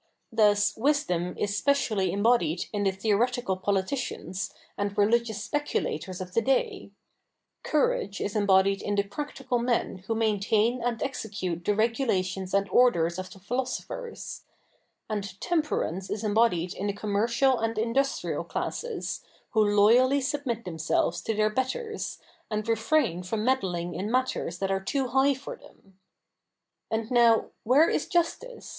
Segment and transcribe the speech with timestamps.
[0.31, 6.89] Thus, wisdom is specially embodied in the theoretical politicians and religious speculators of the day;
[7.61, 12.67] courage is embodied in the practical men who maintain and execute the regula tions and
[12.71, 14.41] orders of the philosophers;
[15.07, 21.35] and temperance is embodied in the commercial and industrial classes, who loyally submit themselves to
[21.35, 22.17] their betters,
[22.49, 25.99] and refrain from meddling in matters that are too high for them.
[26.89, 28.69] And now, where is justice?